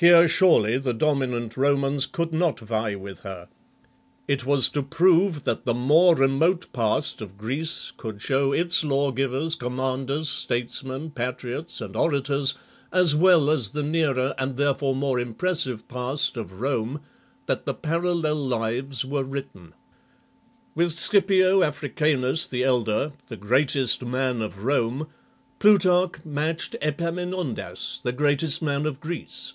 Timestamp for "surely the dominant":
0.28-1.56